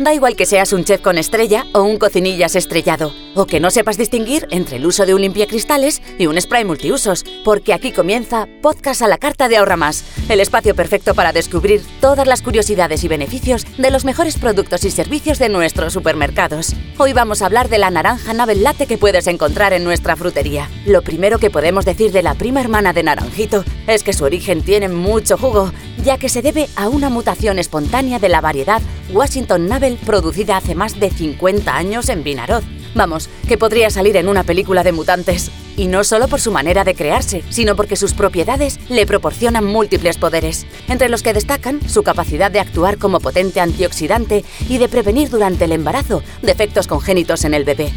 Da 0.00 0.14
igual 0.14 0.34
que 0.34 0.46
seas 0.46 0.72
un 0.72 0.82
chef 0.82 1.02
con 1.02 1.18
estrella 1.18 1.66
o 1.74 1.82
un 1.82 1.98
cocinillas 1.98 2.56
estrellado, 2.56 3.12
o 3.34 3.46
que 3.46 3.60
no 3.60 3.70
sepas 3.70 3.96
distinguir 3.96 4.46
entre 4.50 4.76
el 4.76 4.86
uso 4.86 5.06
de 5.06 5.14
un 5.14 5.22
limpiacristales 5.22 6.02
y 6.18 6.26
un 6.26 6.40
spray 6.40 6.64
multiusos, 6.64 7.24
porque 7.44 7.72
aquí 7.72 7.92
comienza 7.92 8.48
Podcast 8.62 9.02
a 9.02 9.08
la 9.08 9.18
Carta 9.18 9.48
de 9.48 9.56
Ahorra 9.56 9.76
Más, 9.76 10.04
el 10.28 10.40
espacio 10.40 10.74
perfecto 10.74 11.14
para 11.14 11.32
descubrir 11.32 11.82
todas 12.00 12.26
las 12.26 12.42
curiosidades 12.42 13.04
y 13.04 13.08
beneficios 13.08 13.66
de 13.78 13.90
los 13.90 14.04
mejores 14.04 14.38
productos 14.38 14.84
y 14.84 14.90
servicios 14.90 15.38
de 15.38 15.48
nuestros 15.48 15.92
supermercados. 15.92 16.74
Hoy 16.98 17.12
vamos 17.12 17.42
a 17.42 17.46
hablar 17.46 17.68
de 17.68 17.78
la 17.78 17.90
naranja 17.90 18.32
Nabel 18.34 18.62
Latte 18.62 18.86
que 18.86 18.98
puedes 18.98 19.26
encontrar 19.26 19.72
en 19.72 19.84
nuestra 19.84 20.16
frutería. 20.16 20.68
Lo 20.86 21.02
primero 21.02 21.38
que 21.38 21.50
podemos 21.50 21.84
decir 21.84 22.12
de 22.12 22.22
la 22.22 22.34
prima 22.34 22.60
hermana 22.60 22.92
de 22.92 23.02
Naranjito 23.02 23.64
es 23.86 24.02
que 24.02 24.12
su 24.12 24.24
origen 24.24 24.62
tiene 24.62 24.88
mucho 24.88 25.36
jugo, 25.36 25.72
ya 26.04 26.18
que 26.18 26.28
se 26.28 26.42
debe 26.42 26.68
a 26.76 26.88
una 26.88 27.10
mutación 27.10 27.58
espontánea 27.58 28.18
de 28.18 28.28
la 28.28 28.40
variedad 28.40 28.82
Washington 29.12 29.68
Nabel 29.68 29.98
producida 30.04 30.56
hace 30.56 30.74
más 30.74 30.98
de 31.00 31.10
50 31.10 31.76
años 31.76 32.08
en 32.08 32.22
Vinaroz. 32.22 32.64
Vamos, 32.94 33.28
que 33.46 33.56
podría 33.56 33.90
salir 33.90 34.16
en 34.16 34.28
una 34.28 34.42
película 34.42 34.82
de 34.82 34.92
mutantes. 34.92 35.50
Y 35.76 35.86
no 35.86 36.04
solo 36.04 36.28
por 36.28 36.40
su 36.40 36.50
manera 36.50 36.84
de 36.84 36.94
crearse, 36.94 37.42
sino 37.48 37.76
porque 37.76 37.96
sus 37.96 38.12
propiedades 38.12 38.78
le 38.88 39.06
proporcionan 39.06 39.64
múltiples 39.64 40.18
poderes, 40.18 40.66
entre 40.88 41.08
los 41.08 41.22
que 41.22 41.32
destacan 41.32 41.80
su 41.88 42.02
capacidad 42.02 42.50
de 42.50 42.60
actuar 42.60 42.98
como 42.98 43.20
potente 43.20 43.60
antioxidante 43.60 44.44
y 44.68 44.78
de 44.78 44.88
prevenir 44.88 45.30
durante 45.30 45.64
el 45.64 45.72
embarazo 45.72 46.22
defectos 46.42 46.86
congénitos 46.86 47.44
en 47.44 47.54
el 47.54 47.64
bebé. 47.64 47.92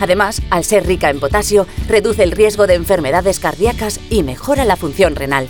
Además, 0.00 0.42
al 0.50 0.64
ser 0.64 0.86
rica 0.86 1.10
en 1.10 1.20
potasio, 1.20 1.66
reduce 1.88 2.22
el 2.22 2.32
riesgo 2.32 2.66
de 2.66 2.74
enfermedades 2.74 3.40
cardíacas 3.40 4.00
y 4.10 4.22
mejora 4.22 4.64
la 4.64 4.76
función 4.76 5.14
renal. 5.14 5.46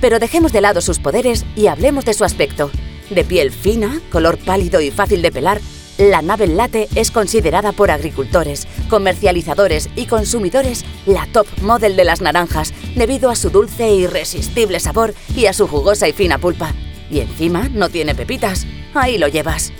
Pero 0.00 0.18
dejemos 0.18 0.52
de 0.52 0.60
lado 0.60 0.80
sus 0.80 0.98
poderes 0.98 1.44
y 1.56 1.66
hablemos 1.66 2.04
de 2.04 2.14
su 2.14 2.24
aspecto. 2.24 2.70
De 3.10 3.24
piel 3.24 3.50
fina, 3.50 4.00
color 4.10 4.38
pálido 4.38 4.80
y 4.80 4.90
fácil 4.90 5.22
de 5.22 5.32
pelar, 5.32 5.60
la 5.98 6.20
nave 6.20 6.46
Latte 6.46 6.88
es 6.94 7.10
considerada 7.10 7.72
por 7.72 7.90
agricultores, 7.90 8.68
comercializadores 8.90 9.88
y 9.96 10.06
consumidores 10.06 10.84
la 11.06 11.26
top 11.32 11.46
model 11.62 11.96
de 11.96 12.04
las 12.04 12.20
naranjas 12.20 12.74
debido 12.94 13.30
a 13.30 13.36
su 13.36 13.50
dulce 13.50 13.86
e 13.86 13.94
irresistible 13.94 14.78
sabor 14.78 15.14
y 15.34 15.46
a 15.46 15.52
su 15.52 15.66
jugosa 15.66 16.06
y 16.06 16.12
fina 16.12 16.38
pulpa. 16.38 16.74
Y 17.10 17.20
encima 17.20 17.68
no 17.72 17.88
tiene 17.88 18.14
pepitas. 18.14 18.66
Ahí 18.94 19.16
lo 19.16 19.28
llevas. 19.28 19.72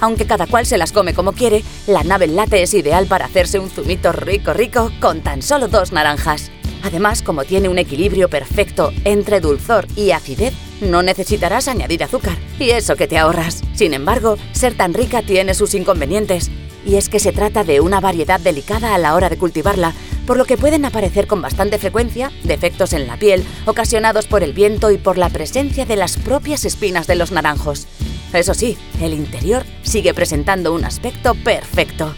Aunque 0.00 0.26
cada 0.26 0.46
cual 0.46 0.66
se 0.66 0.76
las 0.76 0.92
come 0.92 1.14
como 1.14 1.32
quiere, 1.32 1.62
la 1.86 2.02
nave 2.02 2.26
Latte 2.26 2.62
es 2.62 2.74
ideal 2.74 3.06
para 3.06 3.24
hacerse 3.24 3.58
un 3.58 3.70
zumito 3.70 4.12
rico 4.12 4.52
rico 4.52 4.90
con 5.00 5.22
tan 5.22 5.40
solo 5.40 5.68
dos 5.68 5.92
naranjas. 5.92 6.50
Además, 6.82 7.22
como 7.22 7.44
tiene 7.44 7.70
un 7.70 7.78
equilibrio 7.78 8.28
perfecto 8.28 8.92
entre 9.04 9.40
dulzor 9.40 9.86
y 9.96 10.10
acidez, 10.10 10.52
no 10.90 11.02
necesitarás 11.02 11.68
añadir 11.68 12.04
azúcar. 12.04 12.36
Y 12.58 12.70
eso 12.70 12.96
que 12.96 13.08
te 13.08 13.18
ahorras. 13.18 13.62
Sin 13.74 13.94
embargo, 13.94 14.36
ser 14.52 14.76
tan 14.76 14.94
rica 14.94 15.22
tiene 15.22 15.54
sus 15.54 15.74
inconvenientes. 15.74 16.50
Y 16.86 16.96
es 16.96 17.08
que 17.08 17.18
se 17.18 17.32
trata 17.32 17.64
de 17.64 17.80
una 17.80 18.00
variedad 18.00 18.40
delicada 18.40 18.94
a 18.94 18.98
la 18.98 19.14
hora 19.14 19.28
de 19.28 19.38
cultivarla, 19.38 19.94
por 20.26 20.36
lo 20.36 20.44
que 20.44 20.58
pueden 20.58 20.84
aparecer 20.84 21.26
con 21.26 21.42
bastante 21.42 21.78
frecuencia 21.78 22.30
defectos 22.42 22.92
en 22.92 23.06
la 23.06 23.16
piel, 23.16 23.44
ocasionados 23.66 24.26
por 24.26 24.42
el 24.42 24.52
viento 24.52 24.90
y 24.90 24.98
por 24.98 25.18
la 25.18 25.30
presencia 25.30 25.86
de 25.86 25.96
las 25.96 26.16
propias 26.16 26.64
espinas 26.64 27.06
de 27.06 27.14
los 27.14 27.32
naranjos. 27.32 27.86
Eso 28.32 28.52
sí, 28.52 28.76
el 29.00 29.14
interior 29.14 29.64
sigue 29.82 30.12
presentando 30.12 30.74
un 30.74 30.84
aspecto 30.84 31.34
perfecto. 31.34 32.14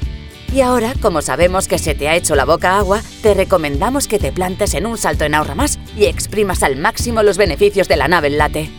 Y 0.53 0.61
ahora, 0.61 0.95
como 1.01 1.23
sabemos 1.23 1.69
que 1.69 1.79
se 1.79 1.95
te 1.95 2.09
ha 2.09 2.15
hecho 2.15 2.35
la 2.35 2.45
boca 2.45 2.79
agua, 2.79 3.03
te 3.23 3.35
recomendamos 3.35 4.07
que 4.07 4.19
te 4.19 4.33
plantes 4.33 4.75
en 4.75 4.87
un 4.87 4.97
salto 4.97 5.25
en 5.25 5.35
ahorra 5.35 5.55
más 5.55 5.79
y 5.97 6.07
exprimas 6.07 6.63
al 6.63 6.77
máximo 6.77 7.23
los 7.23 7.37
beneficios 7.37 7.89
de 7.89 7.97
la 7.97 8.09
nave 8.09 8.31
Latte. 8.31 8.71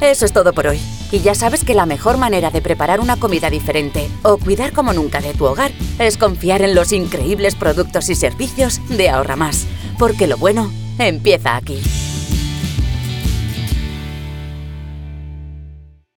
Eso 0.00 0.24
es 0.24 0.32
todo 0.32 0.52
por 0.52 0.66
hoy. 0.66 0.80
Y 1.12 1.20
ya 1.20 1.34
sabes 1.34 1.64
que 1.64 1.74
la 1.74 1.86
mejor 1.86 2.16
manera 2.16 2.50
de 2.50 2.62
preparar 2.62 3.00
una 3.00 3.16
comida 3.16 3.50
diferente 3.50 4.08
o 4.22 4.38
cuidar 4.38 4.72
como 4.72 4.92
nunca 4.92 5.20
de 5.20 5.34
tu 5.34 5.44
hogar 5.44 5.72
es 5.98 6.16
confiar 6.16 6.62
en 6.62 6.74
los 6.74 6.92
increíbles 6.92 7.54
productos 7.54 8.08
y 8.08 8.14
servicios 8.14 8.80
de 8.88 9.10
Ahorra 9.10 9.36
Más, 9.36 9.66
porque 9.98 10.26
lo 10.26 10.36
bueno 10.38 10.72
empieza 10.98 11.56
aquí. 11.56 11.80